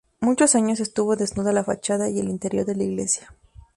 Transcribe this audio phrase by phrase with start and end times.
[0.19, 3.29] Muchos años estuvo desnuda la fachada y el interior de la iglesia.